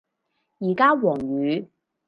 [0.57, 1.69] 而家黃雨